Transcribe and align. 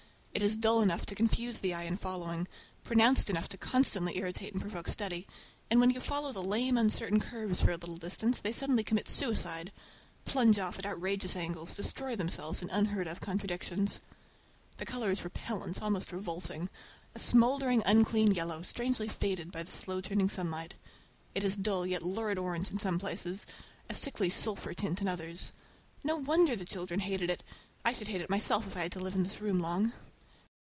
It 0.33 0.41
is 0.41 0.55
dull 0.55 0.81
enough 0.81 1.05
to 1.07 1.13
confuse 1.13 1.59
the 1.59 1.73
eye 1.73 1.83
in 1.83 1.97
following, 1.97 2.47
pronounced 2.85 3.29
enough 3.29 3.49
to 3.49 3.57
constantly 3.57 4.17
irritate, 4.17 4.53
and 4.53 4.61
provoke 4.61 4.87
study, 4.87 5.27
and 5.69 5.81
when 5.81 5.89
you 5.89 5.99
follow 5.99 6.31
the 6.31 6.41
lame, 6.41 6.77
uncertain 6.77 7.19
curves 7.19 7.61
for 7.61 7.71
a 7.71 7.75
little 7.75 7.97
distance 7.97 8.39
they 8.39 8.53
suddenly 8.53 8.81
commit 8.81 9.09
suicide—plunge 9.09 10.57
off 10.57 10.79
at 10.79 10.85
outrageous 10.85 11.35
angles, 11.35 11.75
destroy 11.75 12.15
themselves 12.15 12.61
in 12.61 12.69
unheard 12.69 13.07
of 13.07 13.19
contradictions. 13.19 13.99
The 14.77 14.85
color 14.85 15.11
is 15.11 15.25
repellant, 15.25 15.81
almost 15.81 16.13
revolting; 16.13 16.69
a 17.13 17.19
smouldering, 17.19 17.83
unclean 17.85 18.33
yellow, 18.33 18.61
strangely 18.61 19.09
faded 19.09 19.51
by 19.51 19.63
the 19.63 19.71
slow 19.73 19.99
turning 19.99 20.29
sunlight. 20.29 20.75
It 21.35 21.43
is 21.43 21.57
a 21.57 21.59
dull 21.59 21.85
yet 21.85 22.03
lurid 22.03 22.37
orange 22.37 22.71
in 22.71 22.79
some 22.79 22.99
places, 22.99 23.45
a 23.89 23.93
sickly 23.93 24.29
sulphur 24.29 24.73
tint 24.73 25.01
in 25.01 25.09
others. 25.09 25.51
No 26.05 26.15
wonder 26.15 26.55
the 26.55 26.63
children 26.65 27.01
hated 27.01 27.29
it! 27.29 27.43
I 27.83 27.91
should 27.91 28.07
hate 28.07 28.21
it 28.21 28.29
myself 28.29 28.65
if 28.65 28.77
I 28.77 28.83
had 28.83 28.93
to 28.93 29.01
live 29.01 29.13
in 29.15 29.23
this 29.23 29.41
room 29.41 29.59
long. 29.59 29.91